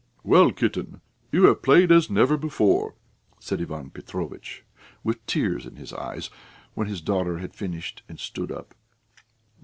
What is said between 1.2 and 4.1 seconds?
you have played as never before," said Ivan